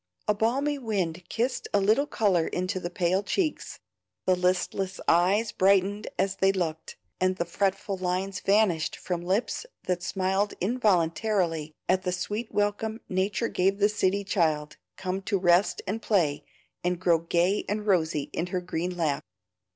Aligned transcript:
A 0.27 0.33
balmy 0.33 0.79
wind 0.79 1.29
kissed 1.29 1.67
a 1.75 1.79
little 1.79 2.07
color 2.07 2.47
into 2.47 2.79
the 2.79 2.89
pale 2.89 3.21
cheeks, 3.21 3.77
the 4.25 4.35
listless 4.35 4.99
eyes 5.07 5.51
brightened 5.51 6.07
as 6.17 6.37
they 6.37 6.51
looked, 6.51 6.97
and 7.19 7.35
the 7.35 7.45
fretful 7.45 7.97
lines 7.97 8.39
vanished 8.39 8.95
from 8.95 9.21
lips 9.23 9.67
that 9.83 10.01
smiled 10.01 10.55
involuntarily 10.59 11.75
at 11.87 12.01
the 12.01 12.11
sweet 12.11 12.51
welcome 12.51 12.99
Nature 13.09 13.47
gave 13.47 13.77
the 13.77 13.89
city 13.89 14.23
child 14.23 14.75
come 14.97 15.21
to 15.21 15.37
rest 15.37 15.83
and 15.85 16.01
play 16.01 16.45
and 16.83 16.99
grow 16.99 17.19
gay 17.19 17.63
and 17.69 17.85
rosy 17.85 18.31
in 18.33 18.47
her 18.47 18.59
green 18.59 18.97
lap. 18.97 19.23